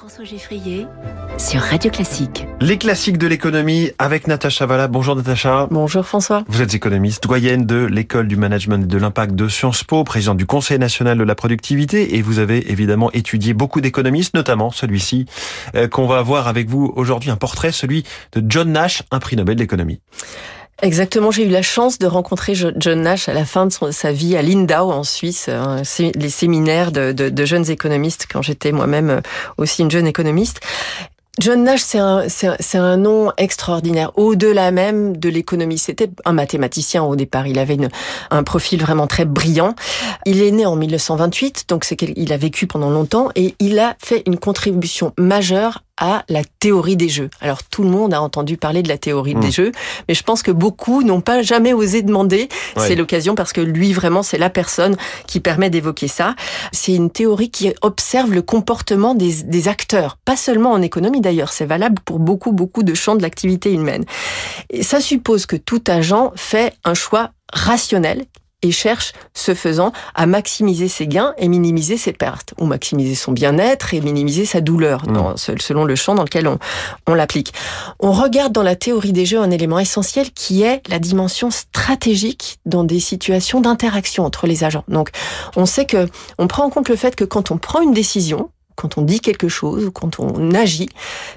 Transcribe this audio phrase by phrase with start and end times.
[0.00, 0.86] François Geffrier
[1.36, 2.46] sur Radio Classique.
[2.62, 4.88] Les classiques de l'économie avec Natacha Valla.
[4.88, 5.68] Bonjour Natacha.
[5.70, 6.42] Bonjour François.
[6.48, 10.38] Vous êtes économiste, doyenne de l'école du management et de l'impact de Sciences Po, présidente
[10.38, 15.26] du Conseil national de la productivité et vous avez évidemment étudié beaucoup d'économistes, notamment celui-ci
[15.74, 19.36] euh, qu'on va voir avec vous aujourd'hui, un portrait, celui de John Nash, un prix
[19.36, 20.00] Nobel d'économie.
[20.82, 24.36] Exactement, j'ai eu la chance de rencontrer John Nash à la fin de sa vie
[24.36, 25.82] à Lindau en Suisse, hein,
[26.14, 29.20] les séminaires de, jeunes économistes quand j'étais moi-même euh,
[29.58, 30.60] aussi une jeune économiste.
[31.38, 35.78] John Nash, c'est un, nom extraordinaire, au-delà même de l'économie.
[35.78, 37.46] C'était un mathématicien au départ.
[37.46, 37.78] Il avait
[38.30, 39.74] un profil vraiment très brillant.
[40.26, 43.96] Il est né en 1928, donc c'est qu'il a vécu pendant longtemps et il a
[44.04, 47.30] fait une contribution majeure à la théorie des jeux.
[47.40, 49.52] Alors tout le monde a entendu parler de la théorie des hmm.
[49.52, 49.72] jeux,
[50.08, 52.48] mais je pense que beaucoup n'ont pas jamais osé demander.
[52.76, 54.96] C'est l'occasion parce que lui vraiment c'est la personne
[55.26, 56.34] qui permet d'évoquer ça.
[56.72, 61.52] C'est une théorie qui observe le comportement des, des acteurs, pas seulement en économie d'ailleurs,
[61.52, 64.04] c'est valable pour beaucoup beaucoup de champs de l'activité humaine.
[64.70, 68.24] Et ça suppose que tout agent fait un choix rationnel
[68.62, 73.32] et cherche, ce faisant, à maximiser ses gains et minimiser ses pertes, ou maximiser son
[73.32, 75.36] bien-être et minimiser sa douleur, mmh.
[75.58, 76.58] selon le champ dans lequel on,
[77.06, 77.52] on l'applique.
[77.98, 82.58] On regarde dans la théorie des jeux un élément essentiel qui est la dimension stratégique
[82.66, 84.84] dans des situations d'interaction entre les agents.
[84.88, 85.10] Donc,
[85.56, 88.50] on sait que on prend en compte le fait que quand on prend une décision,
[88.80, 90.88] quand on dit quelque chose ou quand on agit,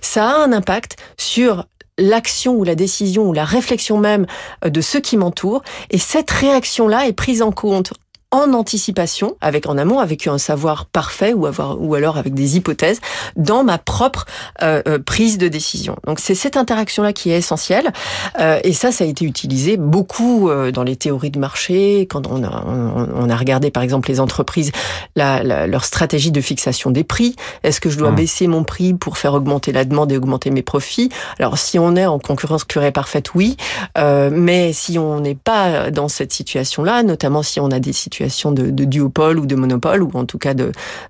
[0.00, 1.66] ça a un impact sur
[1.98, 4.26] l'action ou la décision ou la réflexion même
[4.64, 5.62] euh, de ceux qui m'entourent.
[5.90, 7.92] Et cette réaction-là est prise en compte
[8.32, 12.56] en anticipation, avec en amont, avec un savoir parfait ou avoir ou alors avec des
[12.56, 12.98] hypothèses
[13.36, 14.24] dans ma propre
[14.62, 15.96] euh, euh, prise de décision.
[16.06, 17.92] Donc c'est cette interaction là qui est essentielle
[18.40, 22.26] euh, et ça ça a été utilisé beaucoup euh, dans les théories de marché quand
[22.26, 24.72] on a on, a regardé par exemple les entreprises
[25.14, 27.36] la, la, leur stratégie de fixation des prix.
[27.64, 28.16] Est-ce que je dois mmh.
[28.16, 31.10] baisser mon prix pour faire augmenter la demande et augmenter mes profits?
[31.38, 33.58] Alors si on est en concurrence curée parfaite, oui,
[33.96, 38.21] mais si on n'est pas dans cette situation là, notamment si on a des situations
[38.52, 40.54] de, duopole ou de monopole, ou en tout cas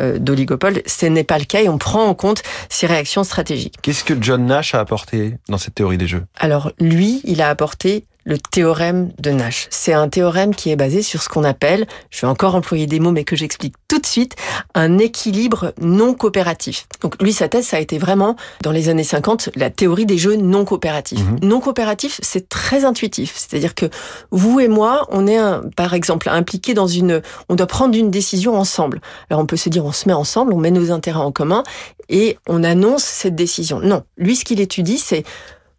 [0.00, 0.82] euh, d'oligopole.
[0.86, 3.76] Ce n'est pas le cas et on prend en compte ces réactions stratégiques.
[3.82, 6.24] Qu'est-ce que John Nash a apporté dans cette théorie des jeux?
[6.38, 9.66] Alors lui, il a apporté le théorème de Nash.
[9.70, 13.00] C'est un théorème qui est basé sur ce qu'on appelle, je vais encore employer des
[13.00, 14.34] mots mais que j'explique tout de suite,
[14.74, 16.86] un équilibre non coopératif.
[17.00, 20.18] Donc lui, sa thèse, ça a été vraiment, dans les années 50, la théorie des
[20.18, 21.20] jeux non coopératifs.
[21.20, 21.40] Mhm.
[21.42, 23.34] Non coopératif, c'est très intuitif.
[23.36, 23.86] C'est-à-dire que
[24.30, 27.22] vous et moi, on est, un, par exemple, impliqués dans une...
[27.48, 29.00] On doit prendre une décision ensemble.
[29.30, 31.62] Alors on peut se dire, on se met ensemble, on met nos intérêts en commun
[32.08, 33.80] et on annonce cette décision.
[33.80, 35.24] Non, lui, ce qu'il étudie, c'est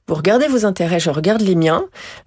[0.08, 1.86] vous regardez vos intérêts, je regarde les miens.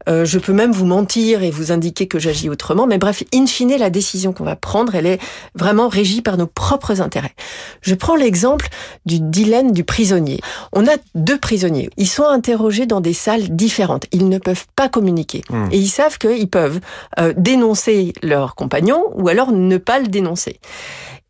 [0.08, 2.88] Euh, je peux même vous mentir et vous indiquer que j'agis autrement.
[2.88, 5.20] Mais bref, in fine, la décision qu'on va prendre, elle est
[5.54, 7.34] vraiment régie par nos propres intérêts.
[7.82, 8.68] Je prends l'exemple
[9.06, 10.40] du dilemme du prisonnier.
[10.72, 11.88] On a deux prisonniers.
[11.96, 14.06] Ils sont interrogés dans des salles différentes.
[14.10, 15.42] Ils ne peuvent pas communiquer.
[15.48, 15.68] Hmm.
[15.70, 16.80] Et ils savent qu'ils peuvent
[17.20, 20.58] euh, dénoncer leur compagnon ou alors ne pas le dénoncer.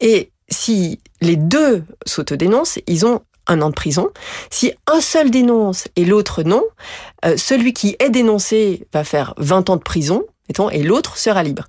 [0.01, 4.09] Et si les deux s'autodénoncent, ils ont un an de prison.
[4.51, 6.63] Si un seul dénonce et l'autre non,
[7.25, 10.25] euh, celui qui est dénoncé va faire 20 ans de prison,
[10.73, 11.65] et l'autre sera libre.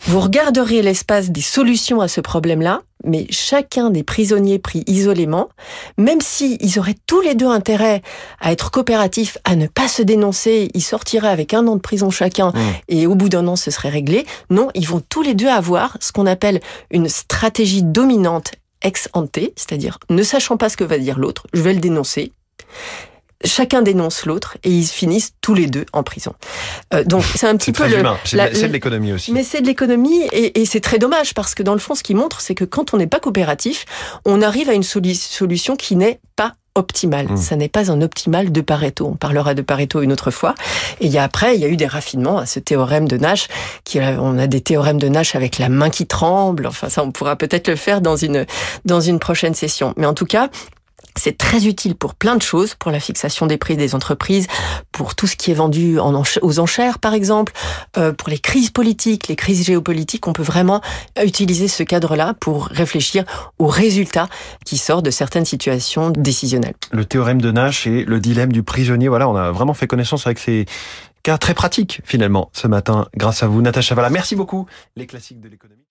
[0.00, 5.48] Vous regarderiez l'espace des solutions à ce problème-là, mais chacun des prisonniers pris isolément,
[5.96, 8.02] même s'ils ils auraient tous les deux intérêt
[8.40, 12.10] à être coopératifs, à ne pas se dénoncer, ils sortiraient avec un an de prison
[12.10, 12.60] chacun mmh.
[12.88, 14.26] et au bout d'un an ce serait réglé.
[14.50, 16.60] Non, ils vont tous les deux avoir ce qu'on appelle
[16.90, 21.62] une stratégie dominante ex ante, c'est-à-dire ne sachant pas ce que va dire l'autre, je
[21.62, 22.32] vais le dénoncer.
[23.44, 26.34] Chacun dénonce l'autre et ils finissent tous les deux en prison.
[26.94, 28.02] Euh, donc c'est un petit peu le.
[28.24, 29.30] C'est de l'économie aussi.
[29.30, 32.02] Mais c'est de l'économie et, et c'est très dommage parce que dans le fond, ce
[32.02, 33.84] qui montre, c'est que quand on n'est pas coopératif,
[34.24, 37.26] on arrive à une solution qui n'est pas optimal.
[37.28, 37.36] Mmh.
[37.36, 39.06] Ça n'est pas un optimal de Pareto.
[39.06, 40.54] On parlera de Pareto une autre fois.
[41.00, 43.16] Et il y a après, il y a eu des raffinements à ce théorème de
[43.16, 43.48] Nash.
[43.84, 46.66] Qui, euh, on a des théorèmes de Nash avec la main qui tremble.
[46.66, 48.46] Enfin, ça, on pourra peut-être le faire dans une
[48.84, 49.94] dans une prochaine session.
[49.96, 50.48] Mais en tout cas,
[51.16, 54.46] c'est très utile pour plein de choses, pour la fixation des prix des entreprises,
[54.92, 57.52] pour tout ce qui est vendu en aux enchères, par exemple,
[57.96, 60.26] euh, pour les crises politiques, les crises géopolitiques.
[60.26, 60.80] On peut vraiment
[61.22, 63.24] utiliser ce cadre-là pour réfléchir
[63.58, 64.28] aux résultats
[64.64, 66.74] qui sortent de certaines situations décisionnelles.
[66.92, 69.08] Le théorème de Nash et le dilemme du prisonnier.
[69.08, 70.66] Voilà, on a vraiment fait connaissance avec ces
[71.22, 74.10] cas très pratiques finalement ce matin grâce à vous, Natacha Valla.
[74.10, 74.66] Merci beaucoup.
[74.96, 75.82] Les classiques de l'économie.